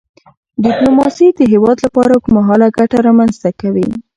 [0.65, 3.87] ډیپلوماسي د هیواد لپاره اوږدمهاله ګټه رامنځته کوي.